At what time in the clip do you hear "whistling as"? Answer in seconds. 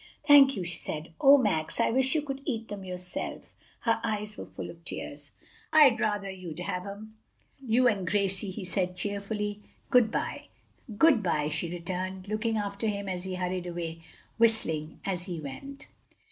14.39-15.25